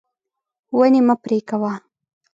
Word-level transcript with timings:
ونې 0.77 1.01
مه 1.07 1.15
پرې 1.23 1.39
کوه. 1.49 1.73